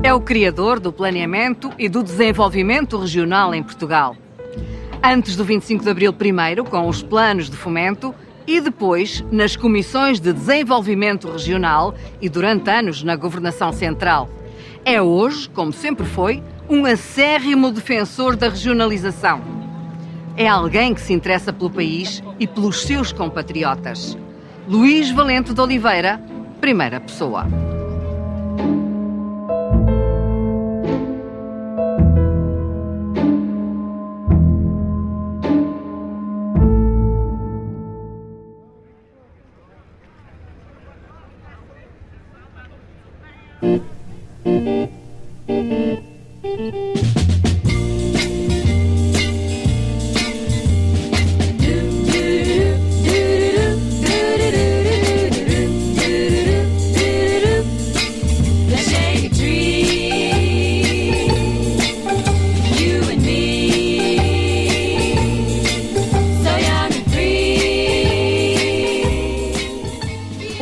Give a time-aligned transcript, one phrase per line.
[0.00, 4.16] É o criador do planeamento e do desenvolvimento regional em Portugal.
[5.02, 8.14] Antes do 25 de Abril, primeiro com os planos de fomento
[8.46, 14.30] e depois nas comissões de desenvolvimento regional e durante anos na governação central.
[14.84, 19.42] É hoje, como sempre foi, um acérrimo defensor da regionalização.
[20.36, 24.16] É alguém que se interessa pelo país e pelos seus compatriotas.
[24.68, 26.22] Luís Valente de Oliveira,
[26.60, 27.46] primeira pessoa.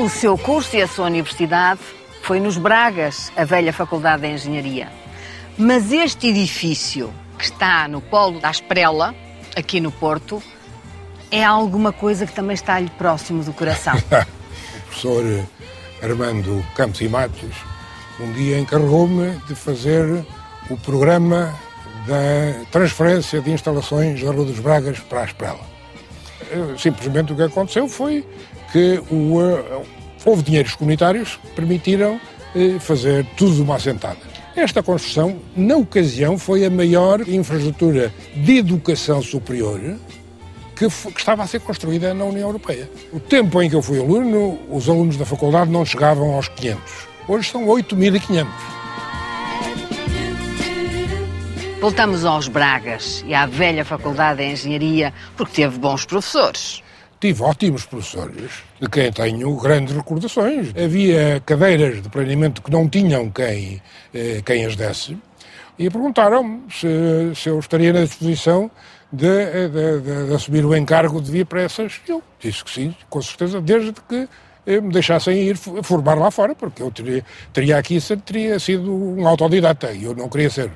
[0.08, 1.80] Seu curso e a sua universidade
[2.22, 4.88] foi nos Bragas, a velha Faculdade de Engenharia.
[5.56, 9.14] Mas este edifício, que está no Polo da Esprela,
[9.56, 10.42] aqui no Porto,
[11.30, 13.94] é alguma coisa que também está-lhe próximo do coração.
[13.96, 14.02] o
[14.86, 15.24] professor
[16.02, 17.54] Armando Campos e Matos
[18.18, 20.24] um dia encarregou-me de fazer
[20.70, 21.54] o programa
[22.06, 25.60] da transferência de instalações da Rua dos Bragas para a Esprela.
[26.78, 28.24] Simplesmente o que aconteceu foi
[28.72, 29.38] que o,
[30.24, 32.20] houve dinheiros comunitários que permitiram
[32.54, 34.18] eh, fazer tudo uma assentada.
[34.56, 39.80] Esta construção, na ocasião, foi a maior infraestrutura de educação superior
[40.74, 42.90] que, que, estava a ser construída na União Europeia.
[43.12, 46.80] O tempo em que eu fui aluno, os alunos da faculdade não chegavam aos 500.
[47.28, 48.46] Hoje são 8.500.
[51.80, 56.82] Voltamos aos Bragas e à velha Faculdade de Engenharia, porque teve bons professores.
[57.26, 60.68] Tive ótimos professores, de quem tenho grandes recordações.
[60.76, 63.82] Havia cadeiras de planeamento que não tinham quem,
[64.14, 65.18] eh, quem as desse,
[65.76, 66.86] e perguntaram-me se,
[67.34, 68.70] se, eu estaria na disposição
[69.12, 72.00] de, de, de, de, assumir o encargo de vir para essas.
[72.06, 74.28] Eu disse que sim, com certeza, desde que
[74.64, 79.26] eh, me deixassem ir formar lá fora, porque eu teria, teria aqui teria sido um
[79.26, 80.70] autodidata e eu não queria ser.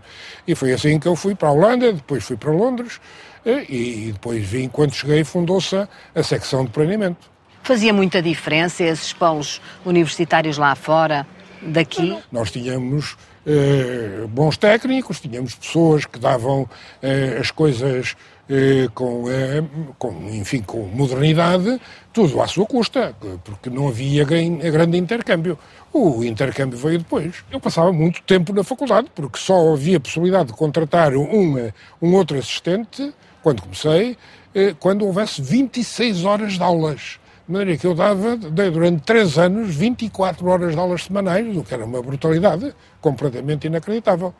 [0.48, 3.00] E foi assim que eu fui para a Holanda, depois fui para Londres,
[3.44, 5.76] e depois vim, quando cheguei, fundou-se
[6.14, 7.30] a secção de planeamento.
[7.62, 11.26] Fazia muita diferença esses polos universitários lá fora,
[11.62, 12.18] daqui?
[12.32, 16.68] Nós tínhamos eh, bons técnicos, tínhamos pessoas que davam
[17.02, 18.16] eh, as coisas
[18.48, 19.62] eh, com, eh,
[19.98, 21.80] com, enfim, com modernidade,
[22.12, 23.14] tudo à sua custa,
[23.44, 25.58] porque não havia grande intercâmbio.
[25.92, 27.44] O intercâmbio veio depois.
[27.50, 31.70] Eu passava muito tempo na faculdade, porque só havia possibilidade de contratar um,
[32.00, 33.12] um outro assistente
[33.42, 34.16] quando comecei,
[34.54, 37.18] eh, quando houvesse 26 horas de aulas.
[37.46, 41.64] De maneira que eu dava, dei durante três anos, 24 horas de aulas semanais, o
[41.64, 44.32] que era uma brutalidade completamente inacreditável.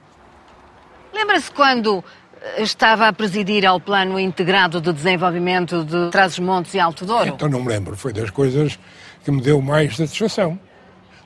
[1.12, 2.04] Lembra-se quando
[2.40, 7.28] eh, estava a presidir ao Plano Integrado de Desenvolvimento de Trás-os-Montes e Alto Douro?
[7.28, 8.78] Então não me lembro, foi das coisas
[9.24, 10.58] que me deu mais satisfação.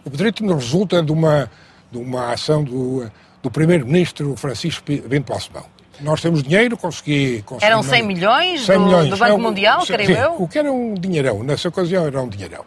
[0.04, 1.50] O Pedrito resulta de uma,
[1.90, 3.10] de uma ação do,
[3.42, 5.73] do Primeiro-Ministro Francisco Bento Balsemão.
[6.00, 7.42] Nós temos dinheiro, consegui...
[7.46, 10.34] consegui Eram 100 milhões, 100 do, milhões do, Banco é, Mundial, creio sim, eu?
[10.38, 12.64] O que era um dinheirão, nessa ocasião era um dinheirão.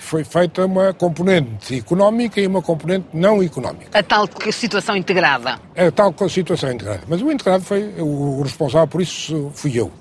[0.00, 3.98] Foi feita uma componente económica e uma componente não económica.
[3.98, 5.60] A tal situação integrada.
[5.76, 7.02] A tal situação integrada.
[7.06, 9.92] Mas o integrado foi, o responsável por isso fui eu.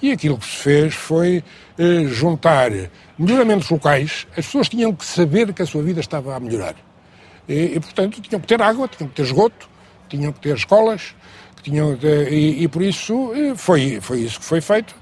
[0.00, 1.42] E aquilo que se fez foi
[1.78, 2.70] eh, juntar
[3.18, 4.26] melhoramentos locais.
[4.30, 6.74] As pessoas tinham que saber que a sua vida estava a melhorar.
[7.48, 9.68] E, e portanto, tinham que ter água, tinham que ter esgoto,
[10.08, 11.14] tinham que ter escolas,
[11.62, 14.94] tinham de, e, e, por isso eh, foi, foi isso que foi feito,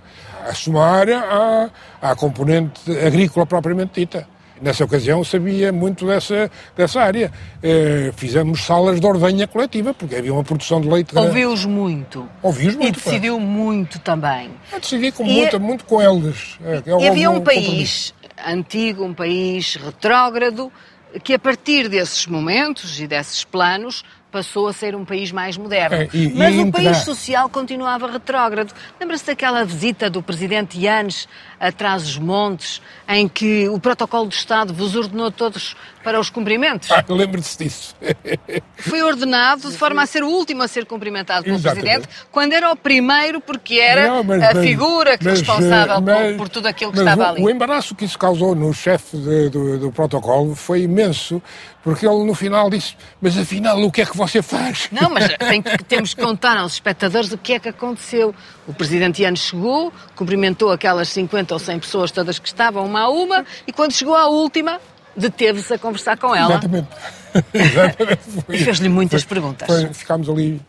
[0.49, 1.71] a somar à,
[2.01, 4.27] à componente agrícola propriamente dita.
[4.61, 7.33] Nessa ocasião sabia muito dessa, dessa área.
[7.63, 12.29] Eh, fizemos salas de ordenha coletiva, porque havia uma produção de leite Ouviu-os muito.
[12.43, 12.99] Ouviu-os muito.
[12.99, 13.49] E decidiu claro.
[13.49, 14.51] muito também.
[14.73, 15.59] Eu decidi com muito, é...
[15.59, 16.59] muito com eles.
[16.65, 18.13] É, e havia um, um país
[18.45, 20.73] antigo, um país retrógrado,
[21.23, 25.97] que a partir desses momentos e desses planos passou a ser um país mais moderno.
[25.97, 28.73] É, e- Mas e o país social continuava retrógrado.
[29.01, 31.27] Lembra-se daquela visita do presidente Yanes
[31.61, 36.89] a Trás-os-Montes, em que o protocolo de Estado vos ordenou todos para os cumprimentos?
[36.99, 37.95] Ah, Lembre-se disso.
[38.77, 41.85] Foi ordenado de forma a ser o último a ser cumprimentado pelo Exatamente.
[41.85, 46.29] presidente, quando era o primeiro, porque era Não, mas- a mas- figura mas, responsável eh,
[46.33, 47.43] por- por, tudo aquilo que estava o, ali.
[47.43, 51.43] O embaraço que isso causou no chefe de- do, do protocolo foi imenso,
[51.83, 54.89] porque ele no final disse: Mas afinal, o que é que você faz?
[54.93, 58.35] Não, mas tem que- temos que contar aos espectadores o que é que aconteceu.
[58.67, 63.09] O presidente Yanes chegou, cumprimentou aquelas 50 ou 100 pessoas todas que estavam uma a
[63.09, 64.81] uma, e quando chegou à última,
[65.17, 66.51] deteve-se a conversar com ela.
[66.53, 66.89] Exatamente.
[67.55, 68.21] Exatamente.
[68.47, 69.67] Foi- E fez-lhe muitas perguntas.
[69.67, 70.61] foi- ficámos ali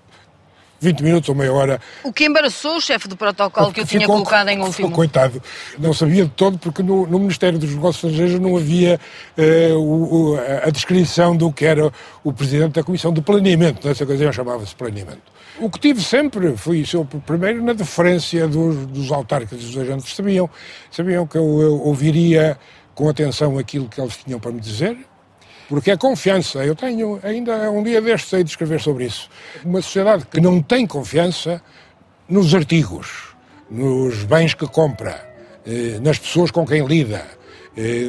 [0.81, 1.81] 20 minutos ou meia hora.
[2.03, 4.91] O que embaraçou o chefe do protocolo que o tinha colocado em último.
[4.91, 5.41] Coitado,
[5.77, 8.97] não sabia de todo, porque no, no Ministério dos Negócios Estrangeiros não havia
[9.37, 11.91] eh, o- o- a descrição do que era
[12.23, 15.21] o Presidente da Comissão de Planeamento, nessa ocasião chamava-se Planeamento.
[15.61, 20.15] O que tive sempre foi isso, primeiro na deferência dos, dos autarcas e dos agentes,
[20.15, 20.49] sabiam,
[20.89, 22.57] sabiam que eu, eu ouviria
[22.95, 24.97] com atenção aquilo que eles tinham para me dizer,
[25.67, 26.65] porque é confiança.
[26.65, 29.29] Eu tenho, ainda um dia destes, hei de escrever sobre isso.
[29.65, 31.61] Uma sociedade que não tem confiança
[32.27, 33.35] nos artigos,
[33.69, 35.29] nos bens que compra,
[35.65, 37.25] eh, nas pessoas com quem lida,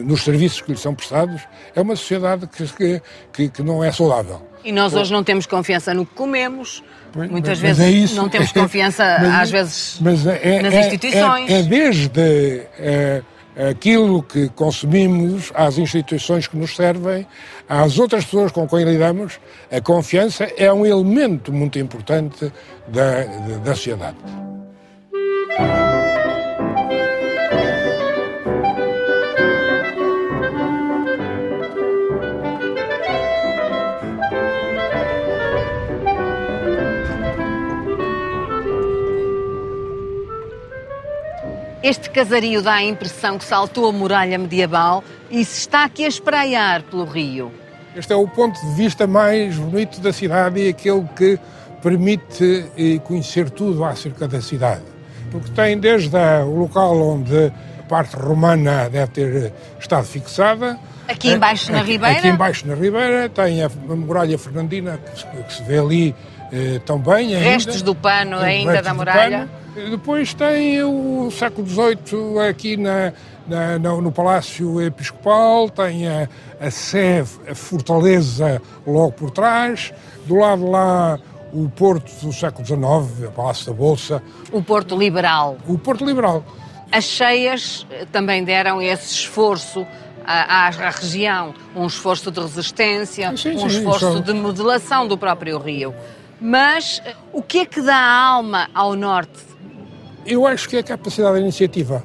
[0.04, 1.42] nos serviços que lhe são prestados,
[1.74, 3.00] é uma sociedade que,
[3.32, 4.42] que, que não é saudável.
[4.64, 6.82] E nós hoje não temos confiança no que comemos,
[7.12, 8.14] Pois, muitas vezes é isso.
[8.16, 11.50] não temos confiança, Mas- às vezes, mas é- nas é- instituições.
[11.50, 13.22] É, é desde eh,
[13.70, 17.26] aquilo que consumimos, às instituições que nos servem,
[17.68, 19.40] às outras pessoas com quem lidamos,
[19.72, 22.52] a confiança é um elemento muito importante
[22.88, 23.24] da,
[23.64, 24.16] da sociedade.
[41.82, 46.08] Este casario dá a impressão que saltou a muralha medieval e se está aqui a
[46.08, 47.50] espraiar pelo rio.
[47.96, 51.38] Este é o ponto de vista mais bonito da cidade e aquele que
[51.82, 54.82] permite eh, conhecer tudo acerca da cidade.
[55.30, 60.78] Porque tem desde o local onde a parte romana deve ter eh, estado fixada.
[61.08, 62.18] Aqui embaixo na Ribeira?
[62.18, 66.14] Aqui embaixo na Ribeira tem a, muralha fernandina que se, vê ali
[66.52, 67.38] eh, tão bem ainda.
[67.38, 69.48] Restos do pano ainda Restos da muralha.
[69.74, 73.12] Depois tem o século XVIII aqui na,
[73.46, 76.28] na- no, Palácio Episcopal, tem a,
[76.60, 79.92] a Sé, a fortaleza logo por trás,
[80.26, 81.18] do lado lá
[81.52, 84.22] o Porto do século XIX, o Palácio da Bolsa,
[84.52, 85.56] O Porto Liberal.
[85.68, 86.44] o Porto Liberal.
[86.92, 89.86] As cheias eh, também deram esse esforço
[90.26, 95.16] à, à- região, um esforço de resistência, Sim, um sim, esforço isso- de modelação do
[95.16, 95.94] próprio rio.
[96.40, 99.49] Mas eh, o que é que dá alma ao norte?
[100.30, 102.04] Eu acho que é a capacidade da iniciativa.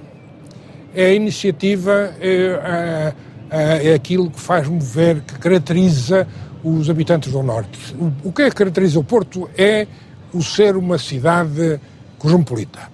[0.96, 3.14] É a iniciativa, é,
[3.52, 6.28] a- é aquilo que faz mover, que caracteriza
[6.64, 7.78] os habitantes do Norte.
[8.24, 9.86] O, o que é que caracteriza o Porto é
[10.34, 11.80] o ser uma cidade
[12.18, 12.90] cosmopolita.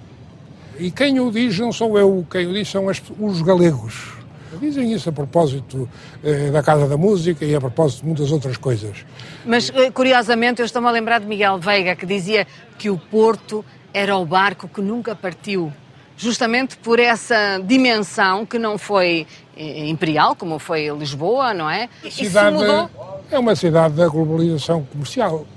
[0.78, 4.19] E quem o diz não sou eu, quem o diz são as- os galegos.
[4.60, 5.88] Dizem isso a propósito
[6.22, 8.98] eh, da Casa da Música e a propósito de muitas outras coisas.
[9.45, 12.45] Mas, eh, curiosamente, eu estou-me a lembrar de Miguel Veiga, que dizia
[12.78, 13.63] que o Porto
[13.94, 15.72] era o barco que nunca partiu.
[16.18, 19.26] Justamente por essa dimensão que não foi
[19.58, 21.90] eh, imperial, como foi Lisboa, não é?
[22.04, 22.90] Isso cidade mudou.
[23.32, 25.48] é uma cidade da globalização comercial.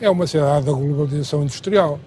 [0.00, 2.00] É uma cidade da globalização industrial.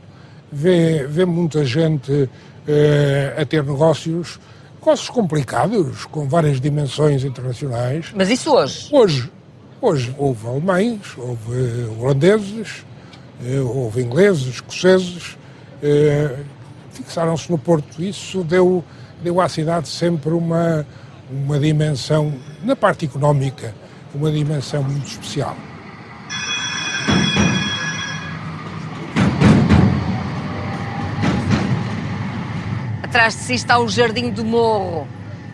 [0.52, 2.30] Vê, vê muita gente
[2.68, 4.40] eh, a ter negócios,
[4.80, 8.12] negócios complicados, com várias dimensões internacionais.
[8.14, 8.90] Mas isso hoje.
[8.92, 9.32] Hoje,
[9.82, 12.84] hoje houve alemães, houve holandeses,
[13.60, 15.38] houve ingleses, escoceses,
[15.82, 16.40] eh,
[16.92, 18.02] fixaram-se no Porto.
[18.02, 18.84] Isso deu,
[19.22, 20.86] deu à cidade sempre uma,
[21.30, 22.34] uma dimensão,
[22.64, 23.74] na parte económica,
[24.14, 25.56] uma dimensão muito especial.
[33.04, 35.08] Atrás de si está o Jardim do Morro.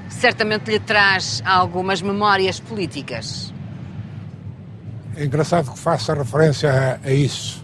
[0.10, 3.54] Certamente lhe traz algumas memórias políticas.
[5.16, 7.61] É engraçado que faça referência a, a isso.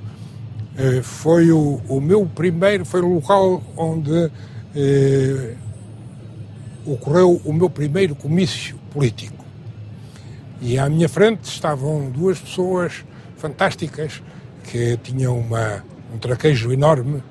[0.77, 4.31] Eh, foi o, o meu primeiro, foi o local onde
[4.75, 5.55] eh,
[6.86, 9.43] ocorreu o meu primeiro comício político.
[10.62, 13.03] E à minha frente estavam duas pessoas
[13.38, 14.22] fantásticas
[14.63, 17.24] que tinham uma, um traquejo enorme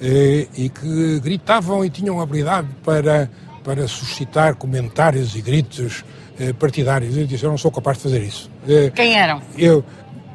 [0.00, 3.30] eh, e que gritavam e tinham habilidade para,
[3.64, 6.04] para suscitar comentários e gritos
[6.38, 7.16] eh, partidários.
[7.16, 8.50] Eu disse, eu não sou capaz de fazer isso.
[8.68, 9.40] Eh, Quem eram?
[9.56, 9.84] eu,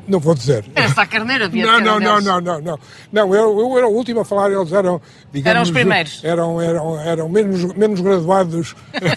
[0.08, 0.64] Não vou dizer.
[0.74, 2.80] Era só a carneira, devia não, não, não, não, não, não.
[3.12, 5.02] Não, eu, eu era o último a falar, eles eram,
[5.34, 5.52] digamos...
[5.52, 6.24] Eram os primeiros.
[6.24, 8.76] Eram, eram, eram menos, menos graduados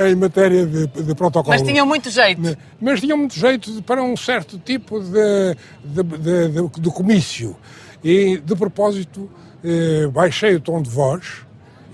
[0.00, 1.56] em matéria de, de protocolo.
[1.56, 2.56] Mas tinham muito jeito.
[2.80, 7.56] Mas tinham muito jeito para um certo tipo de, de, de, de- comício.
[8.02, 9.30] E, de propósito,
[9.62, 11.42] eh, baixei o tom de voz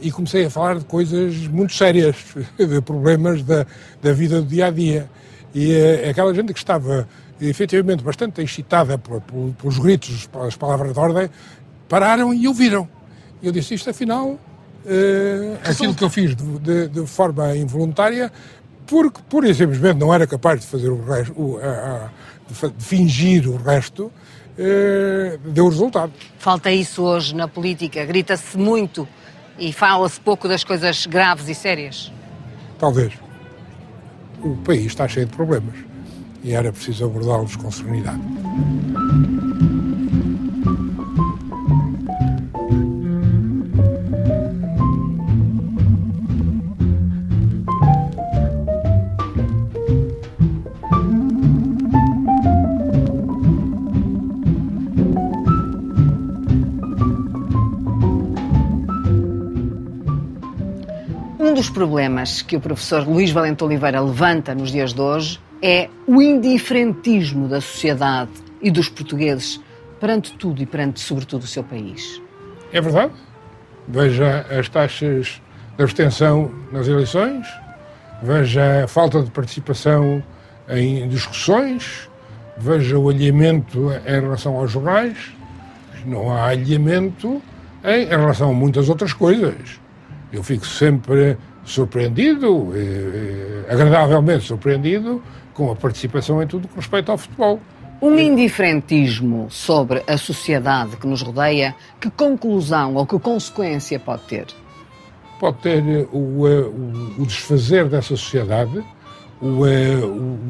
[0.02, 2.16] e comecei a falar de coisas muito sérias,
[2.58, 3.66] de problemas da,
[4.02, 5.08] da vida do dia a dia.
[5.54, 7.08] E eh, aquela gente que estava
[7.40, 11.30] efetivamente bastante excitada pelos gritos, pelas palavras de ordem,
[11.88, 12.88] pararam e ouviram.
[13.42, 14.38] E eu disse: Isto afinal,
[14.86, 18.30] eh, aquilo que eu fiz de, de- de forma involuntária,
[18.86, 22.10] porque pura e simplesmente não era capaz de fazer o resto, o- a- a-
[22.48, 24.10] de fingir o resto,
[24.58, 26.12] eh, deu resultado.
[26.38, 28.04] Falta isso hoje na política.
[28.04, 29.06] Grita-se muito
[29.58, 32.12] e fala-se pouco das coisas graves e sérias.
[32.78, 33.12] Talvez.
[34.42, 35.74] O país está cheio de problemas
[36.42, 38.20] e era preciso abordá-los com serenidade.
[61.38, 65.88] Um dos problemas que o professor Luís Valente Oliveira levanta nos dias de hoje é
[66.06, 68.30] o indiferentismo da sociedade
[68.62, 69.60] e dos portugueses
[70.00, 72.20] perante tudo e perante, sobretudo, o seu país.
[72.72, 73.12] É verdade.
[73.86, 75.40] Veja as taxas
[75.76, 77.46] de abstenção nas eleições,
[78.22, 80.22] veja a falta de participação
[80.68, 82.08] em discussões,
[82.56, 85.16] veja o alheamento em relação aos jornais.
[86.06, 87.42] Não há alheamento
[87.84, 89.80] em relação a muitas outras coisas.
[90.32, 95.22] Eu fico sempre surpreendido, eh, eh, agradavelmente surpreendido,
[95.60, 97.60] com a participação em tudo que respeita ao futebol.
[98.00, 104.46] Um indiferentismo sobre a sociedade que nos rodeia, que conclusão ou que consequência pode ter?
[105.38, 108.84] pode ter eh, o, eh, o, o desfazer dessa sociedade,
[109.40, 109.96] o, eh,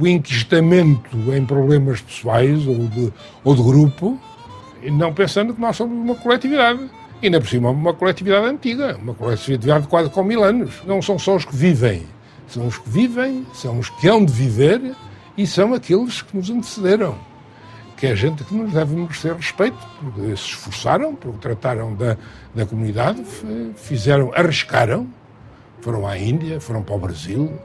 [0.00, 3.12] o inquistamento em problemas pessoais ou de,
[3.44, 4.18] ou de grupo,
[4.92, 6.90] não pensando que nós somos uma coletividade.
[7.22, 10.82] E ainda por cima, uma coletividade antiga, uma coletividade quase com mil anos.
[10.86, 12.02] Não são só os que vivem,
[12.54, 14.95] são os que vivem, são os que hão de viver
[15.37, 17.30] e são aqueles que nos antecederam
[18.00, 22.16] que é gente que nos deve merecer respeito, porque se esforçaram, porque trataram da,
[22.54, 23.23] da comunidade,
[23.76, 25.07] fizeram, arriscaram,
[25.83, 27.61] foram à Índia, foram para o Brasil.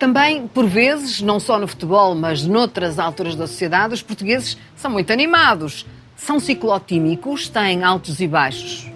[0.00, 4.90] Também, por vezes, não só no futebol, mas noutras alturas da sociedade, os portugueses são
[4.90, 5.86] muito animados.
[6.16, 8.90] São ciclotímicos, têm altos e baixos.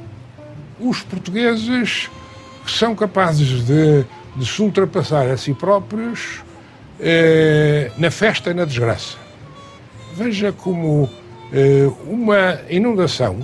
[0.80, 2.10] Os portugueses
[2.66, 4.04] são capazes de,
[4.36, 6.42] de se ultrapassar a si próprios
[7.00, 9.16] eh, na festa e na desgraça.
[10.14, 11.08] Veja como
[11.52, 13.38] eh, uma inundação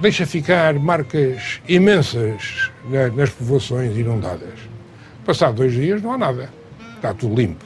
[0.00, 4.58] deixa ficar marcas imensas na- nas povoações inundadas.
[5.24, 6.50] Passado dois dias não há nada.
[6.96, 7.64] Está tudo limpo.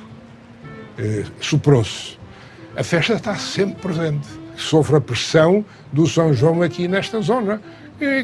[0.99, 2.19] Eh, Superou-se.
[2.77, 4.27] A festa está sempre presente.
[4.57, 7.61] Sofre a pressão do São João aqui nesta zona,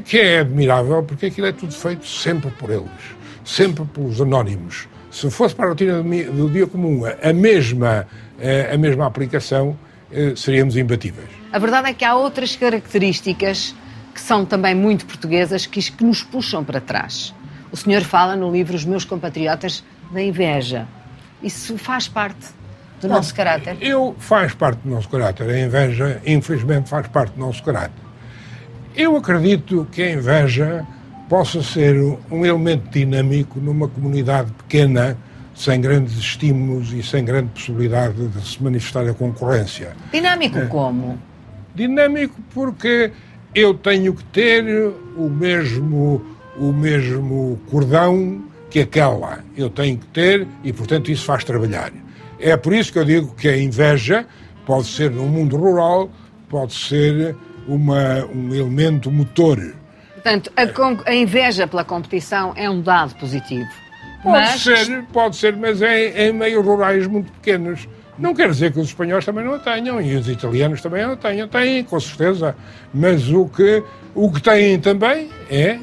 [0.05, 2.91] que é admirável porque aquilo é tudo feito sempre por eles,
[3.45, 4.88] sempre pelos anónimos.
[5.11, 8.07] Se fosse para a rotina do dia comum a mesma,
[8.41, 9.76] eh, a mesma aplicação,
[10.11, 11.29] eh, seríamos imbatíveis.
[11.52, 13.75] A verdade é que há outras características
[14.14, 17.35] que são também muito portuguesas que, que nos puxam para trás.
[17.71, 20.87] O senhor fala no livro Os Meus Compatriotas da Inveja.
[21.43, 22.47] Isso faz parte
[23.00, 23.76] do nosso caráter.
[23.81, 25.49] Eu faz parte do nosso caráter.
[25.49, 28.02] A inveja, infelizmente, faz parte do nosso caráter.
[28.95, 30.87] Eu acredito que a inveja
[31.29, 31.97] possa ser
[32.31, 35.17] um elemento dinâmico numa comunidade pequena,
[35.55, 39.97] sem grandes estímulos e sem grande possibilidade de se manifestar a concorrência.
[40.13, 41.19] Dinâmico como?
[41.75, 43.13] Dinâmico porque
[43.55, 46.23] eu tenho que ter o mesmo,
[46.59, 49.41] o mesmo cordão que aquela.
[49.57, 51.93] Eu tenho que ter e, portanto, isso faz trabalhar.
[52.39, 54.27] É por isso que eu digo que a inveja
[54.67, 56.11] pode ser no mundo rural,
[56.49, 57.35] pode ser
[57.66, 59.59] uma, um elemento motor.
[60.14, 63.69] Portanto, a, a inveja pela competição é um dado positivo.
[64.23, 67.88] Pode Mas ser, pode ser, mas é em meios rurais muito pequenos.
[68.16, 71.12] Não quer dizer que os espanhóis também não a tenham e os italianos também não
[71.12, 71.49] a tenham.
[71.49, 72.54] Têm, com certeza.
[72.95, 73.83] Mas o que,
[74.14, 75.81] o que têm também é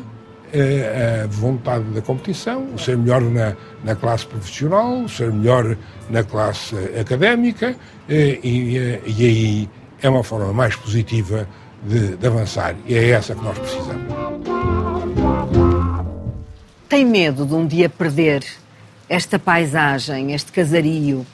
[0.53, 5.75] eh, a vontade da competição, o ser melhor na, na classe profissional, o ser melhor
[6.09, 7.75] na classe académica
[8.07, 9.69] eh, e, eh, e aí
[10.01, 11.47] é uma forma mais positiva
[11.83, 12.75] de, de avançar.
[12.85, 14.09] E é essa que nós precisamos.
[16.87, 18.43] tem medo de um dia perder
[19.07, 21.25] esta paisagem, este casario,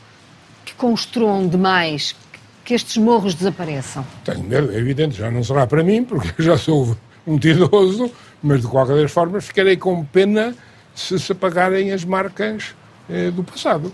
[0.63, 2.15] que construam demais,
[2.63, 4.05] que estes morros desapareçam?
[4.23, 8.11] Tenho medo, é evidente, já não será para mim, porque já sou muito idoso,
[8.43, 10.55] mas de qualquer das formas ficarei com pena
[10.93, 12.75] se se apagarem as marcas
[13.09, 13.93] eh, do passado.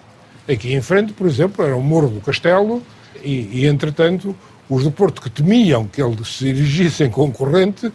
[0.50, 2.84] Aqui em frente, por exemplo, era o Morro do Castelo
[3.24, 4.36] e, e entretanto,
[4.72, 7.92] os do Porto que temiam que ele se erigisse em concorrente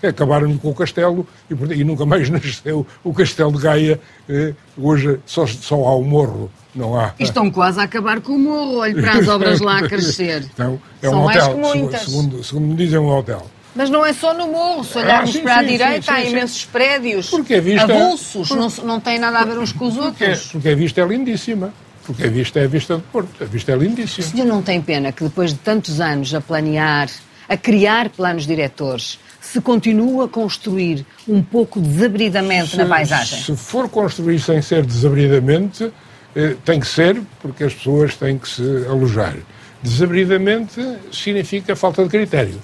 [0.00, 4.00] acabaram com o castelo e, e, nunca mais nasceu o castelo de Gaia.
[4.28, 7.12] Eh, hoje só, só há o morro, não há.
[7.18, 10.44] estão quase a acabar com o morro, olhe para as obras lá a crescer.
[10.54, 12.00] Então, é São um hotel, muitas.
[12.02, 13.50] Segundo, segundo me dizem, é um hotel.
[13.74, 16.10] Mas não é só no morro, se olharmos Ah, sim, para a sim, direita sim,
[16.12, 19.88] há imensos prédios Porque a vista- avulsos, não, não têm nada a ver uns com
[19.88, 20.46] os Porque, outros.
[20.52, 21.74] porque a vista é lindíssima.
[22.06, 23.42] Porque a vista é a vista de Porto.
[23.42, 24.26] A vista é O lindíssima.
[24.26, 27.08] senhor não tem pena que depois de tantos anos a planear,
[27.48, 33.40] a criar planos diretores, se continua a construir um pouco desabridamente na paisagem?
[33.42, 35.90] Se for construir sem ser desabridamente,
[36.36, 39.34] eh, tem que ser, porque as pessoas têm que se alojar.
[39.82, 40.80] Desabridamente
[41.12, 42.60] significa falta de critério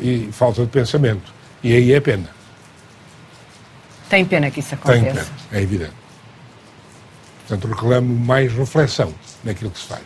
[0.00, 1.32] e falta de pensamento.
[1.62, 2.28] E aí é pena.
[4.08, 5.30] Tem pena que isso Tem aconteça.
[5.50, 5.92] pena, é evidente.
[7.46, 9.12] Portanto, reclamo mais reflexão
[9.44, 10.02] naquilo que se faz.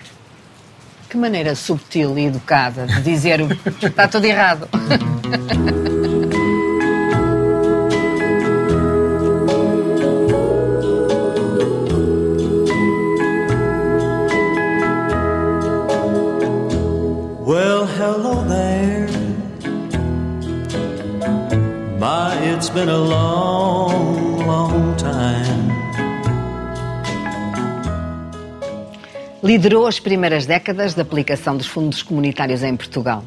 [1.09, 3.49] Que maneira subtil e educada de dizer o-
[3.87, 4.69] está tudo errado.
[17.51, 19.07] Well, hello there.
[21.99, 24.16] My, it's been a long, long
[29.47, 33.25] Liderou as primeiras décadas da aplicação dos fundos comunitários em Portugal.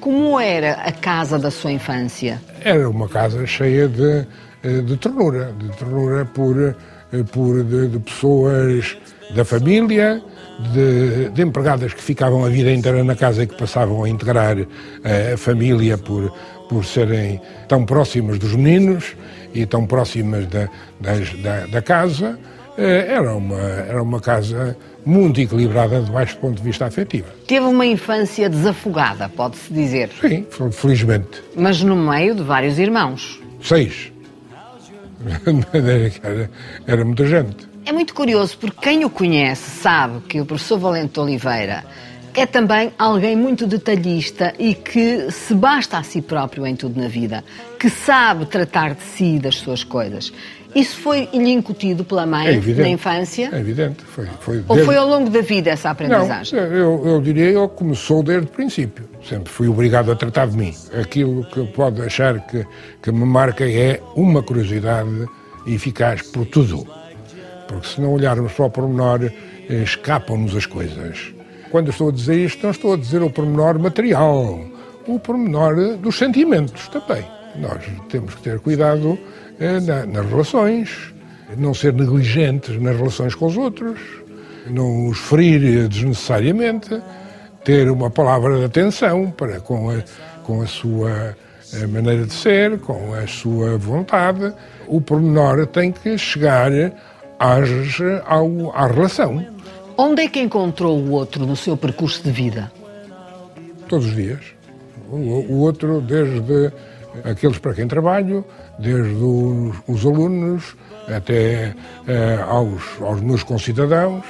[0.00, 2.42] Como era a casa da sua infância?
[2.64, 4.26] Era uma casa cheia de,
[4.64, 6.74] eh, de ternura, de ternura por, eh,
[7.30, 8.96] por de, de pessoas
[9.36, 10.20] da família,
[10.72, 14.56] de, de empregadas que ficavam a vida inteira na casa e que passavam a integrar
[14.58, 16.28] eh, a família por,
[16.68, 19.14] por serem tão próximas dos meninos
[19.54, 20.68] e tão próximas da,
[21.00, 22.36] das- da, da casa.
[22.78, 27.28] Era uma, era uma casa muito equilibrada do baixo ponto de vista afetivo.
[27.46, 31.42] Teve uma infância desafogada, pode-se dizer, Sim, felizmente.
[31.56, 33.40] mas no meio de vários irmãos.
[33.62, 34.12] Seis.
[36.22, 36.50] Era,
[36.86, 37.66] era muita gente.
[37.84, 41.84] É muito curioso porque quem o conhece sabe que o professor Valente Oliveira
[42.34, 47.08] é também alguém muito detalhista e que se basta a si próprio em tudo na
[47.08, 47.42] vida,
[47.78, 50.32] que sabe tratar de si e das suas coisas.
[50.76, 52.82] Isso foi-lhe incutido pela É mãe evidente.
[52.82, 53.48] na infância?
[53.52, 54.04] É evidente.
[54.04, 56.58] Foi, foi Ou desde- foi ao longo da vida essa Não, aprendizagem?
[56.58, 59.08] eu, eu diria que começou desde o princípio.
[59.26, 60.74] Sempre fui obrigado a tratar de mim.
[61.00, 62.66] Aquilo que pode achar que,
[63.02, 65.08] que me marca é uma curiosidade
[65.66, 66.86] eficaz por tudo.
[67.66, 71.32] Porque se não olharmos para o pormenor, eh, escapam-nos as coisas.
[71.70, 74.60] Quando eu estou a dizer isto, não estou a dizer o pormenor material,
[75.08, 77.24] o pormenor eh, dos sentimentos também.
[77.58, 79.18] Nós temos que ter cuidado
[79.60, 81.14] eh, na- nas relações,
[81.56, 83.98] não ser negligentes nas relações com os outros,
[84.68, 87.00] não os ferir desnecessariamente,
[87.64, 90.02] ter uma palavra de atenção para com a,
[90.42, 91.36] com a sua
[91.72, 94.52] eh, maneira de ser, com a sua vontade.
[94.86, 96.70] O pormenor tem que chegar
[97.38, 97.68] às,
[98.26, 99.44] ao, à relação,
[99.98, 102.70] Onde é que encontrou o outro no seu percurso de vida?
[103.88, 104.40] todos os dias.
[105.10, 106.70] O, o outro, desde
[107.24, 108.44] aqueles para quem trabalho,
[108.78, 110.76] desde os, os alunos
[111.08, 111.74] até
[112.06, 114.24] eh, aos, aos meus concidadãos.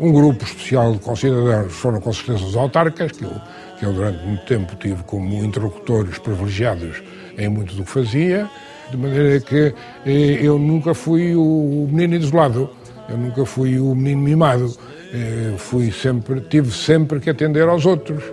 [0.00, 3.32] Um grupo especial de concidadãos foram com certeza os autarcas, que eu,
[3.78, 7.02] que eu durante muito tempo tive como interlocutores privilegiados
[7.38, 8.48] em muito do que fazia,
[8.90, 9.74] de maneira que
[10.06, 12.70] eh, eu nunca fui o menino isolado,
[13.08, 14.72] eu nunca fui o menino mimado,
[15.14, 18.24] Eh, fui sempre, tive sempre que atender aos outros.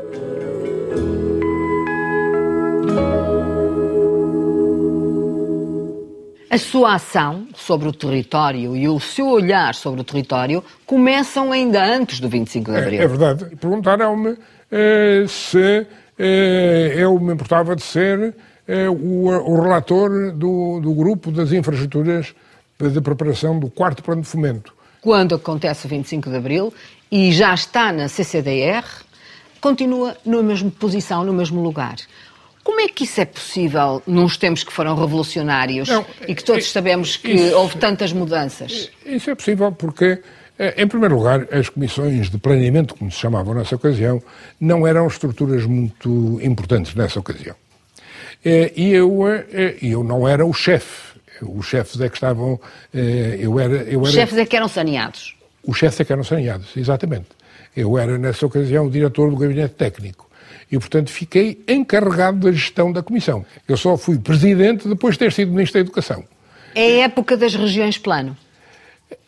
[6.49, 11.83] A sua ação sobre o território e o seu olhar sobre o território começam ainda
[11.83, 13.01] antes do 25 de É, Abril.
[13.01, 13.55] é verdade.
[13.55, 14.35] Perguntaram-me
[14.71, 15.85] eh, se
[16.17, 18.33] eh, eu me importava de ser
[18.67, 22.33] eh, o, o relator do, do grupo das infraestruturas
[22.79, 24.73] de preparação do quarto plano de fomento.
[25.01, 26.73] Quando acontece o 25 de Abril
[27.11, 28.85] e já está na CCDR,
[29.61, 31.95] continua na mesma posição, no mesmo lugar.
[32.63, 36.65] Como é que isso é possível nos tempos que foram revolucionários Não, e que todos
[36.65, 38.91] é- sabemos que isso- houve tantas mudanças?
[39.05, 40.21] Isso é possível porque,
[40.57, 44.21] eh, em primeiro lugar, as comissões de planeamento, como se chamavam nessa ocasião,
[44.59, 47.55] não eram estruturas muito importantes nessa ocasião.
[48.45, 49.19] E eu,
[49.81, 51.09] eu não era o chefe.
[51.41, 52.59] Os chefes é que estavam.
[52.93, 55.35] Eu era, eu Os era chefes é que eram saneados.
[55.65, 57.27] Os chefes é que eram saneados, exatamente.
[57.75, 60.28] Eu era, nessa ocasião, o diretor do gabinete técnico.
[60.71, 63.45] E, portanto, fiquei encarregado da gestão da comissão.
[63.67, 66.23] Eu só fui presidente depois de ter sido ministro da Educação.
[66.75, 68.37] É a época das regiões plano.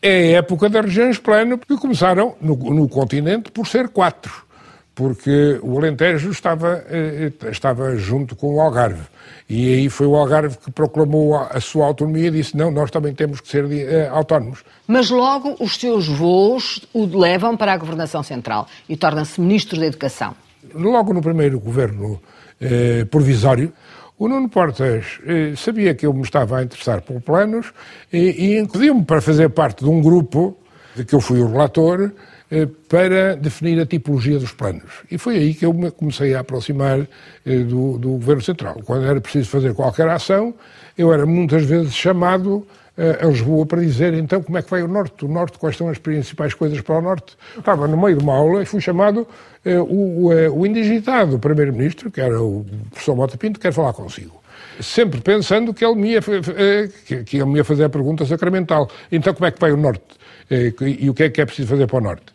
[0.01, 4.45] É a época das regiões plano, que começaram no, no continente por ser quatro
[4.93, 9.03] porque o Alentejo estava, eh, estava junto com o Algarve.
[9.49, 13.13] E aí foi o Algarve que proclamou a sua autonomia e disse: não, nós também
[13.13, 14.63] temos que ser uh, autónomos.
[14.87, 19.87] Mas logo os seus voos o levam para a governação central e torna-se ministro da
[19.87, 20.35] Educação.
[20.73, 22.21] Logo no primeiro governo
[22.59, 23.73] eh, provisório,
[24.17, 27.73] o Nuno Portas eh, sabia que eu me estava a interessar por planos
[28.13, 30.57] e, e pediu-me para fazer parte de um grupo
[30.95, 32.11] de que eu fui o relator
[32.51, 34.91] eh, para definir a tipologia dos planos.
[35.09, 36.99] E foi aí que eu me comecei a aproximar
[37.45, 38.81] eh, do, do Governo Central.
[38.85, 40.53] Quando era preciso fazer qualquer ação,
[40.97, 42.67] eu era muitas vezes chamado
[43.21, 45.89] a Lisboa para dizer então como é que vai o Norte, o Norte, quais são
[45.89, 47.35] as principais coisas para o Norte.
[47.55, 49.27] Eu estava no meio de uma aula e fui chamado
[49.65, 54.41] o, o, o indigitado Primeiro-Ministro, que era o professor Mota Pinto, quer falar consigo
[54.79, 56.21] sempre pensando que ele, me ia,
[57.25, 58.89] que ele me ia fazer a pergunta sacramental.
[59.11, 60.03] Então, como é que vai o Norte?
[60.51, 62.25] E o que é que é preciso fazer para o Norte?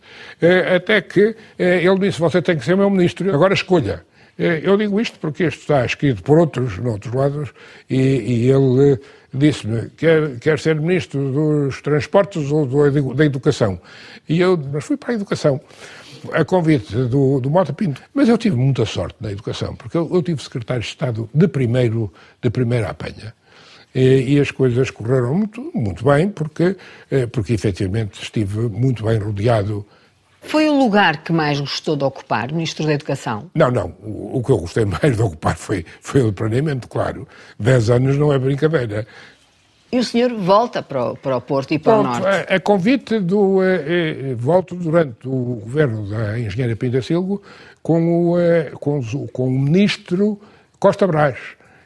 [0.40, 4.04] Eh, até que eh, ele disse: Você tem que ser meu ministro, agora escolha.
[4.38, 7.50] Eh, eu digo isto porque isto está escrito por outros, noutros lados,
[7.90, 8.98] e, e ele
[9.36, 13.80] disse-me: quer, quer ser ministro dos transportes ou do, da educação?
[14.28, 15.60] E eu, mas fui para a educação
[16.32, 18.02] a convite do, do Mota Pinto.
[18.12, 21.48] Mas eu tive muita sorte na educação, porque eu, eu tive secretário de Estado de
[21.48, 23.34] primeiro, de primeira apanha.
[23.94, 26.76] E, e as coisas correram muito, muito bem, porque,
[27.32, 29.86] porque efetivamente estive muito bem rodeado
[30.46, 33.50] foi o lugar que mais gostou de ocupar, Ministro da Educação?
[33.54, 33.94] Não, não.
[34.02, 37.26] O, o que eu gostei mais de ocupar foi, foi o planeamento, claro.
[37.58, 39.06] Dez anos não é brincadeira.
[39.92, 42.52] E o senhor volta para o, para o Porto e para Pronto, o Norte?
[42.52, 43.62] A, a convite do...
[43.62, 47.38] Eh, eh, volto durante o governo da engenheira Pinda Silva
[47.82, 49.00] com o, eh, com,
[49.32, 50.40] com o ministro
[50.78, 51.38] Costa Brás,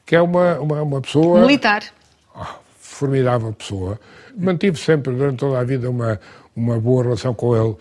[0.07, 1.41] que é uma, uma, uma pessoa...
[1.41, 1.83] Militar.
[2.35, 2.45] Oh,
[2.79, 4.01] formidável pessoa.
[4.37, 6.19] Mantive sempre, durante toda a vida, uma,
[6.57, 7.77] uma boa relação com ele.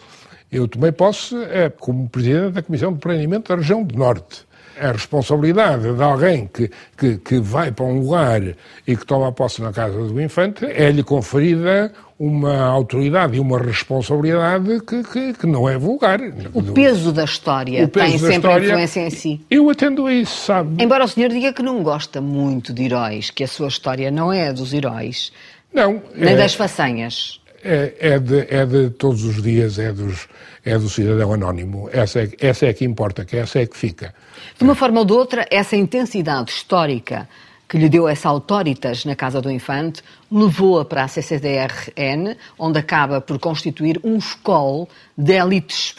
[0.51, 4.47] Eu tomei posse é, como presidente da Comissão de Planeamento da Região do Norte.
[4.79, 8.41] A responsabilidade de alguém que, que, que vai para um lugar
[8.87, 14.79] e que toma posse na Casa do Infante é-lhe conferida uma autoridade e uma responsabilidade
[14.81, 16.19] que, que, que, não é vulgar.
[16.53, 19.41] O peso da história peso tem da sempre história, influência em si.
[19.51, 20.81] Eu atendo a isso, sabe?
[20.81, 24.31] Embora o senhor diga que não gosta muito de heróis, que a sua história não
[24.31, 25.31] é dos heróis.
[25.73, 26.01] Não.
[26.15, 26.37] Nem é...
[26.37, 30.27] das façanhas é, é, de, é de todos os dias, é, dos,
[30.65, 31.89] é do cidadão anónimo.
[31.91, 34.13] Essa é, essa é que importa, que essa é que fica.
[34.57, 37.27] De uma forma ou de outra, essa intensidade histórica
[37.69, 43.21] que lhe deu essa autoritas na Casa do Infante levou-a para a CCDRN, onde acaba
[43.21, 45.93] por constituir um escola de elites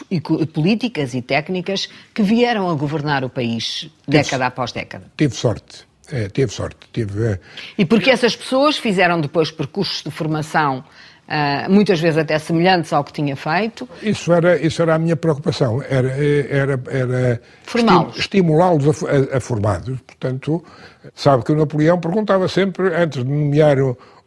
[0.53, 5.05] políticas e técnicas que vieram a governar o país década após década.
[5.15, 5.89] Tive sorte.
[6.11, 6.89] É, teve sorte.
[6.91, 7.39] Tive,
[7.77, 10.83] e porque essas pessoas fizeram depois percursos de formação
[11.31, 13.87] uh, muitas vezes até semelhantes ao que tinha feito.
[14.03, 16.09] Isso era, isso era a minha preocupação, era,
[16.49, 17.41] era, era
[18.15, 19.99] estimulá-los a, a, a formá-los.
[20.01, 20.63] Portanto,
[21.15, 23.77] sabe que o Napoleão perguntava sempre, antes de nomear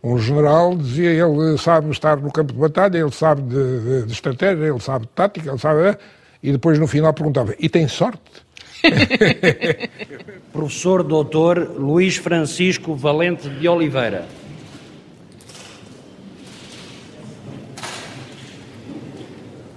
[0.03, 4.12] um general, dizia ele sabe estar no campo de batalha, ele sabe de, de, de
[4.12, 5.97] estratégia, ele sabe de tática, ele sabe...
[6.43, 8.21] E depois no final perguntava, e tem sorte?
[10.53, 14.27] Professor Doutor Luís Francisco Valente de Oliveira.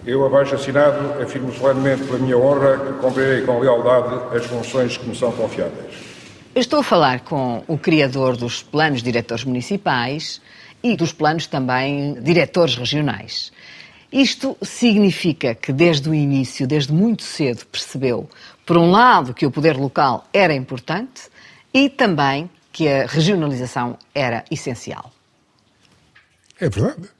[0.07, 5.05] Eu, abaixo assinado, afirmo solenemente pela minha honra que cumprirei com lealdade as funções que
[5.05, 5.93] me são confiadas.
[6.55, 10.41] estou a falar com o criador dos planos diretores municipais
[10.81, 13.51] e dos planos também diretores regionais.
[14.09, 18.29] Isto significa que desde o início, desde muito cedo, percebeu,
[18.65, 21.23] por um lado, que o poder local era importante
[21.73, 25.11] e também que a regionalização era essencial.
[26.61, 27.16] É verdade.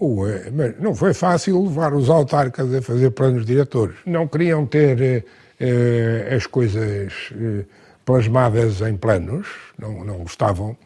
[0.00, 3.96] Ué, mas não foi fácil levar os autarcas a fazer planos diretores.
[4.04, 5.24] Não queriam ter
[5.58, 7.64] eh, as coisas eh,
[8.04, 10.76] plasmadas em planos, não, não gostavam.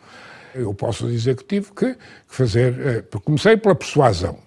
[0.54, 1.96] Eu posso dizer que tive que
[2.28, 2.74] fazer.
[2.80, 4.38] Eh, comecei pela persuasão.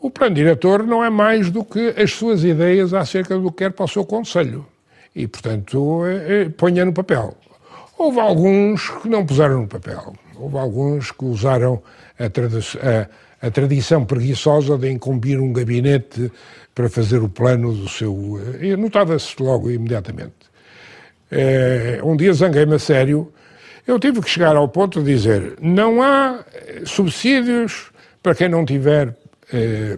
[0.00, 3.72] O plano diretor não é mais do que as suas ideias acerca do que quer
[3.72, 4.66] para o seu conselho.
[5.14, 7.36] E, portanto, eh, eh ponha no papel.
[7.96, 10.14] Houve alguns que não puseram no papel.
[10.36, 11.82] Houve alguns que usaram
[12.18, 13.08] a, a
[13.40, 16.30] a tradição preguiçosa de incumbir um gabinete
[16.74, 18.40] para fazer o plano do seu.
[18.60, 20.34] E notava-se logo, imediatamente.
[21.30, 23.32] É, um dia zanguei-me a sério.
[23.86, 26.44] Eu tive que chegar ao ponto de dizer: não há
[26.84, 27.90] subsídios
[28.22, 29.16] para quem não tiver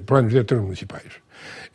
[0.07, 1.21] planos diretores municipais.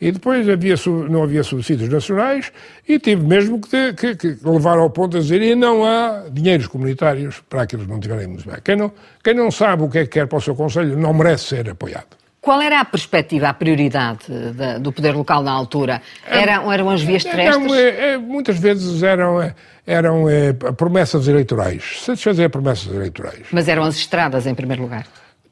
[0.00, 0.74] E depois havia,
[1.08, 2.52] não havia subsídios nacionais
[2.86, 6.66] e tive mesmo que, que, que, levar ao ponto a dizer e não há dinheiros
[6.66, 8.58] comunitários para aqueles que não tiverem muito bem.
[8.62, 8.92] Quem não,
[9.24, 11.70] quem não sabe o que é que quer para o seu Conselho não merece ser
[11.70, 12.16] apoiado.
[12.46, 16.00] Qual era a perspectiva, a prioridade da, do poder local na altura?
[16.24, 17.66] Eram, eram as vias terrestres?
[17.66, 19.52] Não, é, é, muitas vezes eram,
[19.84, 23.48] eram é, promessas eleitorais, satisfazer promessas eleitorais.
[23.50, 25.08] Mas eram as estradas, em primeiro lugar?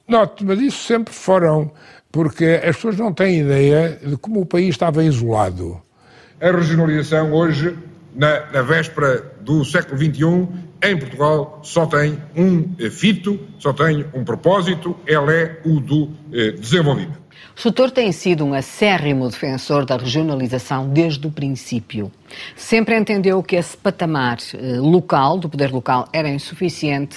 [0.07, 1.73] Note, mas isso sempre foram,
[2.15, 5.83] porque as pessoas não têm ideia de como o país estava isolado.
[6.41, 7.77] A regionalização hoje,
[8.15, 10.49] na, na véspera do século XXI,
[10.81, 16.53] em Portugal só tem um fito, só tem um propósito, ele é o do eh,
[16.53, 17.19] desenvolvimento.
[17.57, 22.13] O setor tem sido um acérrimo defensor da regionalização desde o princípio.
[22.55, 27.17] Sempre entendeu que esse patamar eh, local, do poder local, era insuficiente.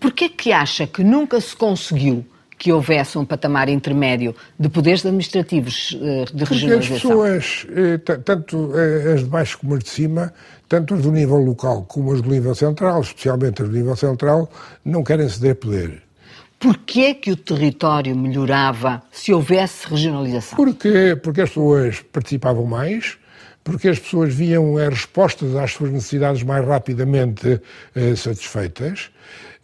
[0.00, 2.26] Por que é que acha que nunca se conseguiu
[2.58, 7.10] que houvesse um patamar intermédio de poderes administrativos eh, de regionalização?
[7.10, 10.32] Porque as pessoas, eh, tanto eh, as de baixo como as de cima,
[10.68, 14.50] tanto as do nível local como as do nível central, especialmente as do nível central,
[14.84, 16.02] não querem ceder poder.
[16.58, 20.56] Porquê que o território melhorava se houvesse regionalização?
[20.56, 23.18] Porque, porque as pessoas participavam mais,
[23.62, 27.60] porque as pessoas viam as respostas às suas necessidades mais rapidamente
[27.94, 29.10] eh, satisfeitas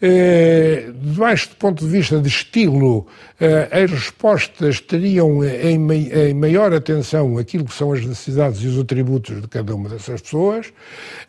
[0.00, 3.06] debaixo do ponto de vista de estilo,
[3.38, 8.78] eh, as respostas teriam em, em, maior atenção aquilo que são as necessidades e os
[8.78, 10.72] atributos de cada uma dessas pessoas,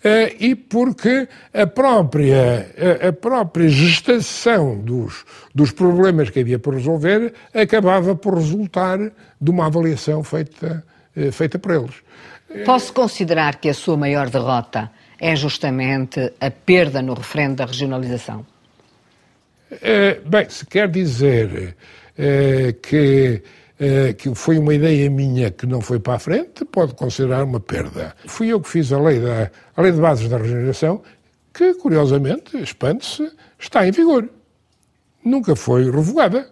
[0.02, 2.66] eh, e porque a própria,
[3.08, 9.00] a própria gestação dos, dos problemas que havia por resolver acabava por resultar
[9.40, 10.82] de uma avaliação feita,
[11.34, 11.96] feita por eles.
[12.66, 18.46] Posso considerar que a sua maior derrota é justamente a perda no referendo da regionalização?
[19.80, 21.76] É, bem, se quer dizer
[22.18, 23.42] é, que,
[23.80, 27.60] é, que foi uma ideia minha que não foi para a frente, pode considerar uma
[27.60, 28.14] perda.
[28.26, 31.02] Fui eu que fiz a lei, da, a lei de bases da regeneração,
[31.54, 34.28] que, curiosamente, espante-se, está em vigor.
[35.24, 36.50] Nunca foi revogada.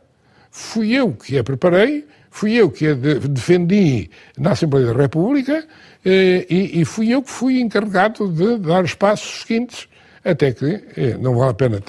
[0.50, 5.68] Fui eu que a preparei, fui eu que a de, defendi na Assembleia da República
[6.04, 9.88] e, e fui eu que fui encarregado de dar os passos seguintes
[10.24, 11.82] até que eh, não vale a pena.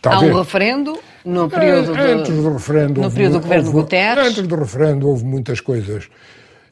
[0.00, 0.32] Talvez.
[0.32, 4.28] Há um referendo no período, de, antes do, referendo, no período do governo houve, Guterres.
[4.28, 6.08] Antes do referendo houve muitas coisas.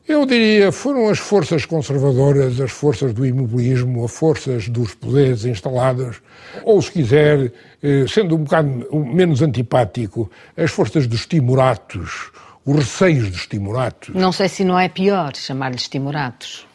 [0.08, 6.22] Eu diria, foram as forças conservadoras, as forças do imobilismo, as forças dos poderes instalados,
[6.62, 7.52] ou se quiser,
[7.82, 12.30] eh, sendo um bocado menos antipático, as forças dos timoratos,
[12.64, 14.14] os receios dos timoratos.
[14.14, 16.66] Não sei se não é pior chamar-lhes timoratos.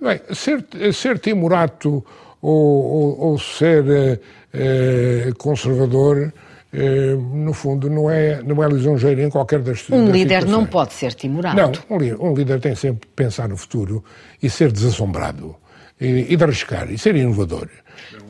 [0.00, 2.02] Bem, ser, ser timorato
[2.40, 4.18] ou, ou, ou ser eh,
[4.52, 6.32] eh, conservador,
[6.72, 10.66] eh, no fundo, não é, não é lisonjeiro em qualquer das Um das líder não
[10.66, 11.56] pode ser timorado.
[11.56, 14.04] Não, um, um, líder tem sempre que pensar no futuro
[14.42, 15.56] e ser desassombrado,
[16.00, 17.68] e, e de arriscar, e ser inovador.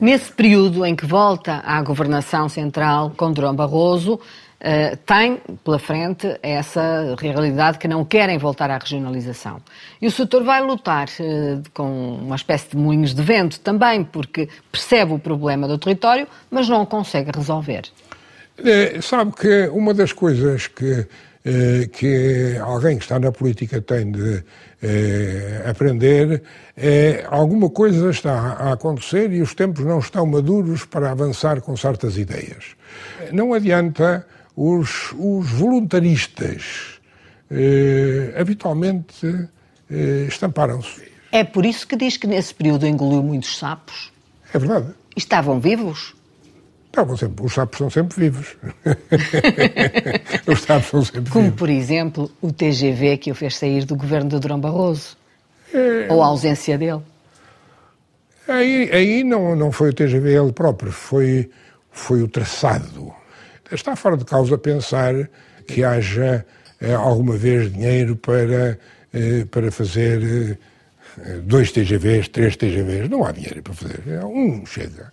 [0.01, 4.19] Nesse período em que volta à governação central com Durão Barroso,
[4.61, 9.63] Uh, tem pela frente essa realidade que não querem voltar à regionalização.
[10.03, 14.49] E o setor vai lutar uh, com uma espécie de moinhos de vento também, porque
[14.73, 17.83] percebe o problema do território, mas não consegue resolver.
[18.65, 21.07] É, sabe que uma das coisas que,
[21.93, 24.43] que alguém que está na política tem de
[25.65, 26.43] aprender
[26.77, 31.77] é alguma coisa está a acontecer e os tempos não estão maduros para avançar com
[31.77, 32.75] certas ideias.
[33.31, 34.27] Não adianta
[34.59, 37.01] os, os voluntaristas
[37.49, 39.49] eh, habitualmente
[39.89, 41.13] eh, estamparam-se.
[41.31, 44.13] É por isso que diz que nesse período engoliu muitos sapos?
[44.53, 44.89] É verdade.
[45.15, 46.13] Estavam vivos?
[46.87, 48.57] Estavam sempre, os sapos são sempre vivos.
[50.49, 51.59] os sapos são sempre Como, vivos.
[51.59, 55.17] por exemplo, o TGV que o fez sair do governo de Durão Barroso.
[55.73, 56.13] É...
[56.13, 57.03] Ou a ausência dele.
[58.49, 61.49] Aí, aí não, não foi o TGV ele próprio, foi,
[61.93, 63.15] foi o traçado
[63.71, 65.29] Está fora de causa pensar
[65.67, 66.45] que haja
[66.81, 68.79] eh, alguma vez dinheiro para,
[69.13, 70.59] eh, para fazer
[71.19, 73.11] eh, dois TGVs, três TGVs.
[73.11, 74.01] Não há dinheiro para fazer.
[74.25, 75.13] Um chega.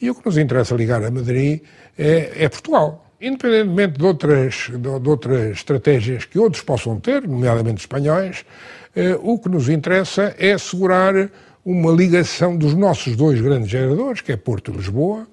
[0.00, 1.62] E o que nos interessa ligar a Madrid
[1.98, 3.02] é, é Portugal.
[3.20, 8.44] Independentemente de outras, de, outras estratégias que outros possam ter, nomeadamente espanhóis,
[9.22, 11.30] o que nos interessa é assegurar
[11.64, 15.26] uma ligação dos nossos dois grandes geradores, que é Porto e Lisboa,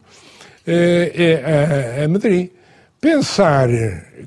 [0.65, 2.51] é, a, a Madrid
[3.03, 3.67] pensar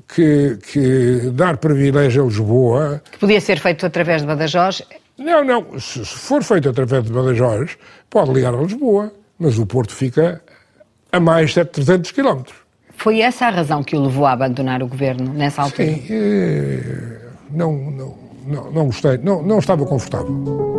[0.07, 3.01] que, que dar privilégio a Lisboa.
[3.11, 4.83] Que podia ser feito através de Badajoz.
[5.17, 5.79] Não, não.
[5.79, 7.75] Se, se for feito através de Badajoz,
[8.07, 10.43] pode ligar a Lisboa, mas o Porto fica
[11.11, 12.55] a mais de 300 quilómetros.
[12.95, 15.87] Foi essa a razão que o levou a abandonar o governo nessa altura?
[15.87, 16.05] Sim.
[16.09, 20.76] Eh, não, não, não, não gostei, não, não estava confortável.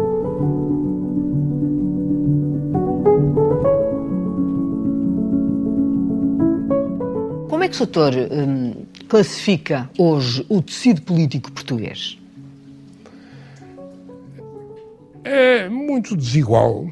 [7.68, 12.18] É que o doutor hum, classifica hoje o tecido político português?
[15.22, 16.90] É muito desigual,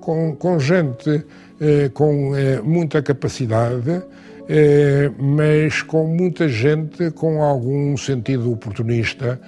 [0.00, 1.24] com, com gente
[1.60, 4.02] eh, com eh, muita capacidade,
[4.48, 9.38] eh, mas com muita gente com algum sentido oportunista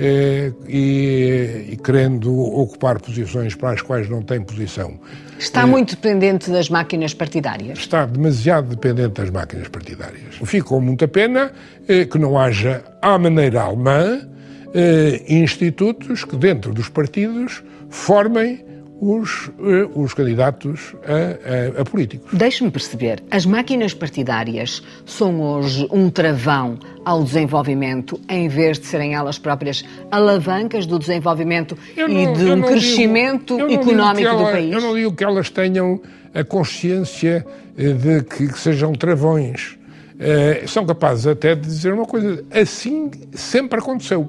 [0.00, 4.98] e, e, querendo ocupar posições para as quais não tem posição.
[5.38, 7.78] Está muito dependente das máquinas partidárias?
[7.78, 10.36] Está demasiado dependente das máquinas partidárias.
[10.44, 11.52] Fico com muita pena
[11.86, 14.26] eh, que não haja, à maneira alemã,
[14.74, 18.64] eh, institutos que dentro dos partidos formem
[19.00, 22.28] os, eh, os candidatos a, a, a políticos.
[22.32, 29.14] Deixe-me perceber, as máquinas partidárias são hoje um travão ao desenvolvimento, em vez de serem
[29.14, 34.72] elas próprias alavancas do desenvolvimento não, e de um crescimento digo, económico ela, do país?
[34.72, 36.00] Eu não digo que elas tenham
[36.34, 37.46] a consciência
[37.78, 39.78] eh, de que, que sejam travões.
[40.20, 44.28] Uh, são capazes até de dizer uma coisa, assim sempre aconteceu,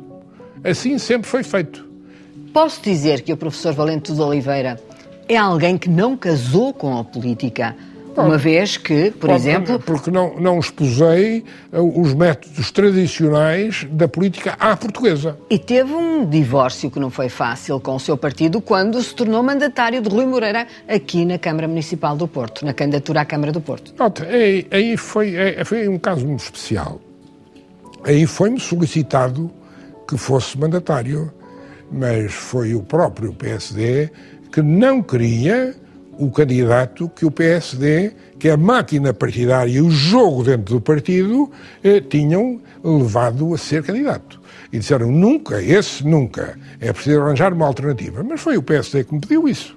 [0.63, 1.90] assim sempre foi feito.
[2.53, 4.77] Posso dizer que o professor Valente de Oliveira
[5.27, 7.73] é alguém que não casou com a política,
[8.17, 9.79] uma vez que, por Pode, exemplo.
[9.79, 15.37] Porque não, não exposei eh, os métodos tradicionais da política à portuguesa.
[15.49, 19.41] E teve um divórcio que não foi fácil com o seu partido quando se tornou
[19.41, 23.61] mandatário de Rui Moreira aqui na Câmara Municipal do Porto, na candidatura à Câmara do
[23.61, 23.93] Porto.
[23.97, 26.99] Nota, aí, aí foi, aí foi um caso muito especial.
[28.03, 29.49] Aí foi-me solicitado
[30.05, 31.31] que fosse mandatário
[31.91, 34.09] mas foi o próprio PSD
[34.51, 35.75] que não queria
[36.17, 41.49] o candidato que o PSD, que a máquina partidária e o jogo dentro do partido
[41.83, 44.39] eh, tinham levado a ser candidato.
[44.71, 46.57] E disseram nunca, esse nunca.
[46.79, 48.23] É preciso arranjar uma alternativa.
[48.23, 49.75] Mas foi o PSD que me pediu isso.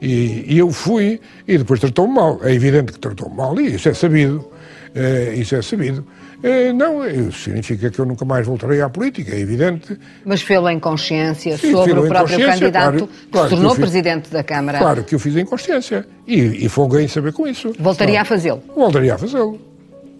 [0.00, 2.38] E, e eu fui, e depois tratou-me mal.
[2.42, 4.46] É evidente que tratou-me mal, e isso é sabido.
[4.94, 6.06] Eh, isso é sabido.
[6.42, 9.98] Eh, não, isso significa que eu nunca mais voltarei à política, é evidente.
[10.24, 13.80] Mas fê-lo em consciência Sim, sobre o próprio candidato claro, que claro se tornou que
[13.80, 14.78] presidente da Câmara?
[14.78, 16.06] Claro que o fiz em consciência.
[16.26, 17.72] E, e folguei saber com isso.
[17.78, 18.62] Voltaria a fazê-lo?
[18.74, 19.60] Voltaria a fazê-lo.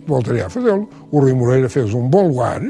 [0.06, 0.88] Voltaria a fazê-lo.
[1.10, 2.62] O Rui Moreira fez um bom lugar,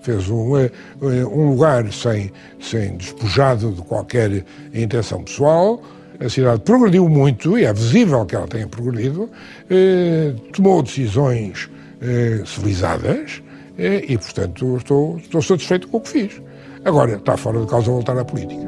[0.00, 0.70] fez um, eh,
[1.02, 5.82] um lugar sem, sem despojado de qualquer intenção pessoal.
[6.18, 9.28] A cidade progrediu muito, e é visível que ela tenha progredido,
[9.68, 11.68] eh, tomou decisões
[12.00, 13.42] eh, civilizadas
[13.78, 16.42] eh, e, portanto, estou, estou satisfeito com o que fiz.
[16.84, 18.66] Agora, está fora de causa voltar à política.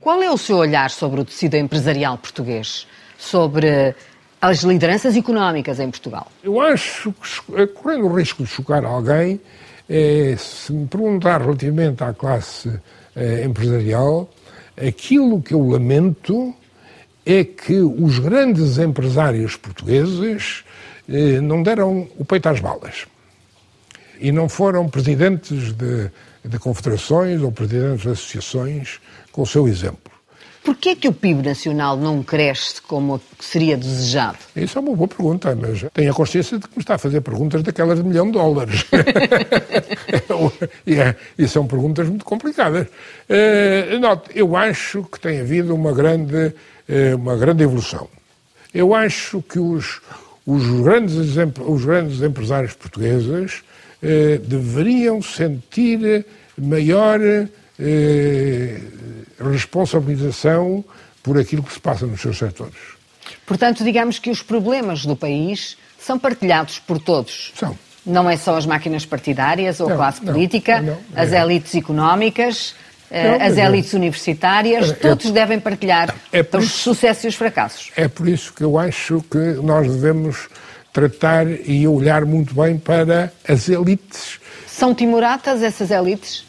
[0.00, 2.86] Qual é o seu olhar sobre o tecido empresarial português?
[3.18, 3.94] Sobre
[4.40, 6.28] as lideranças económicas em Portugal?
[6.42, 9.40] Eu acho que, correndo o risco de chocar alguém,
[9.88, 12.80] eh, se me perguntar relativamente à classe
[13.16, 14.30] eh, empresarial,
[14.86, 16.54] Aquilo que eu lamento
[17.26, 20.64] é que os grandes empresários portugueses
[21.08, 23.06] eh, não deram o peito às balas.
[24.20, 26.10] E não foram presidentes de,
[26.44, 29.00] de confederações ou presidentes de associações
[29.32, 30.17] com o seu exemplo.
[30.68, 34.36] Porquê que o PIB nacional não cresce como seria desejado?
[34.54, 37.22] Isso é uma boa pergunta, mas tenho a consciência de que me está a fazer
[37.22, 38.84] perguntas daquelas de milhão de dólares.
[40.86, 42.86] e, é, e, são perguntas muito complicadas.
[42.86, 48.06] Uh, note, eu acho que tem havido uma grande, uh, uma grande evolução.
[48.74, 50.02] Eu acho que os,
[50.44, 51.34] os, grandes,
[51.66, 53.62] os grandes empresários portugueses
[54.02, 56.26] uh, deveriam sentir
[56.58, 57.18] maior
[59.40, 60.84] responsabilização
[61.22, 62.76] por aquilo que se passa nos seus setores.
[63.46, 67.52] Portanto, digamos que os problemas do país são partilhados por todos.
[67.56, 67.76] São.
[68.04, 71.42] Não é só as máquinas partidárias ou a classe não, política, não, as é.
[71.42, 72.74] elites económicas,
[73.10, 77.28] eh, não, as elites universitárias, é, todos é, devem partilhar é os isso, sucessos e
[77.28, 77.90] os fracassos.
[77.96, 80.48] É por isso que eu acho que nós devemos
[80.92, 84.40] tratar e olhar muito bem para as elites.
[84.66, 86.47] São timoratas essas elites?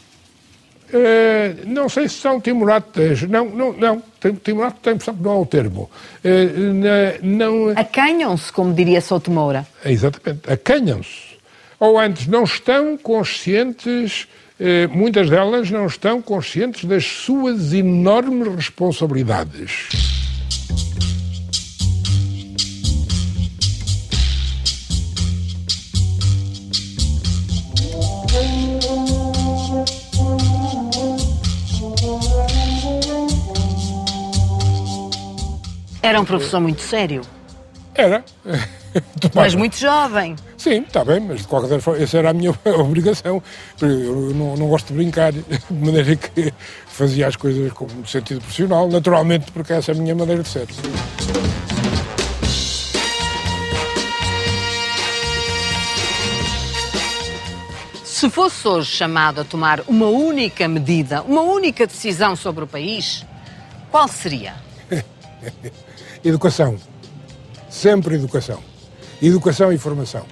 [0.92, 3.22] Uh, não sei se são timoratas.
[3.22, 4.02] Não, não, não.
[4.42, 5.90] Timorato tem que não é o termo.
[6.24, 7.68] Uh, não...
[7.70, 9.66] Acanham-se, como diria Souto Moura.
[9.84, 10.50] exatamente.
[10.50, 11.30] Acanham-se.
[11.78, 20.09] Ou antes, não estão conscientes, uh, muitas delas não estão conscientes das suas enormes responsabilidades.
[36.02, 37.22] Era um professor muito sério.
[37.94, 38.24] Era.
[39.34, 40.34] Mas muito jovem.
[40.56, 43.42] Sim, está bem, mas de qualquer forma, essa era a minha obrigação.
[43.80, 45.40] Eu não, não gosto de brincar, de
[45.70, 46.52] maneira que
[46.86, 50.66] fazia as coisas com sentido profissional, naturalmente, porque essa é a minha maneira de ser.
[58.04, 63.24] Se fosse hoje chamado a tomar uma única medida, uma única decisão sobre o país,
[63.90, 64.54] qual seria?
[66.24, 66.76] educação.
[67.68, 68.60] Sempre educação.
[69.22, 70.24] Educação e formação.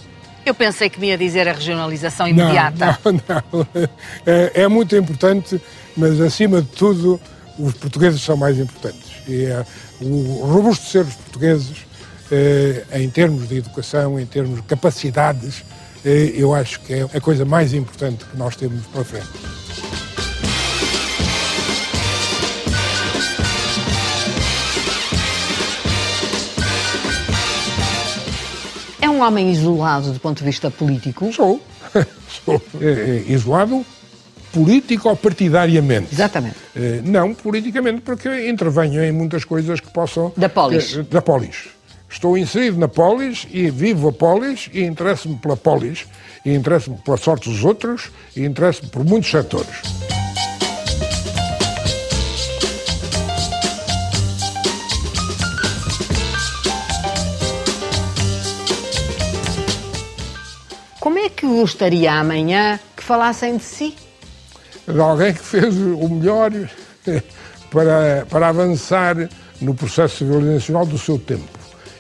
[0.44, 2.98] Eu pensei que me ia dizer a regionalização imediata.
[3.04, 3.88] Não, não, não.
[4.26, 5.60] É, é, muito importante,
[5.96, 7.20] mas acima de tudo,
[7.58, 9.10] os portugueses são mais importantes.
[9.26, 9.64] E é,
[10.00, 11.86] o robustecer os portugueses,
[12.32, 15.64] é, em termos de educação, em termos de capacidades,
[16.04, 19.28] é, eu acho que é a coisa mais importante que nós temos para frente.
[29.18, 31.32] Um homem isolado do ponto de vista político?
[31.32, 31.60] Sou.
[32.44, 32.62] Sou.
[32.80, 33.84] É, é, isolado
[34.52, 36.08] político-partidariamente.
[36.12, 36.56] Exatamente.
[36.74, 40.32] É, não politicamente, porque intervenho em muitas coisas que possam...
[40.36, 40.96] Da polis.
[40.96, 41.68] É, da polis.
[42.08, 46.06] Estou inserido na polis e vivo a polis e interesso-me pela polis
[46.44, 49.82] e interesso-me pela sorte dos outros e interesso-me por muitos setores.
[61.38, 63.94] Que gostaria amanhã que falassem de si?
[64.86, 66.50] De alguém que fez o melhor
[67.70, 69.16] para, para avançar
[69.60, 71.46] no processo civilizacional do seu tempo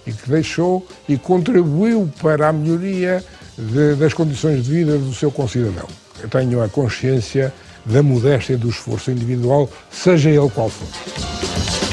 [0.04, 3.24] e que deixou e contribuiu para a melhoria
[3.56, 5.86] de, das condições de vida do seu concidadão.
[6.20, 11.87] Eu tenho a consciência da modéstia do esforço individual, seja ele qual for.